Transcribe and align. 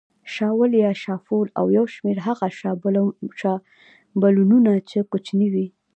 شاول 0.33 0.71
یا 0.83 0.91
شافول 1.03 1.47
او 1.59 1.65
یو 1.77 1.85
شمېر 1.93 2.17
هغه 2.27 2.47
شابلونونه 4.13 4.73
چې 4.89 4.97
کوچني 5.11 5.47
وي. 5.53 5.67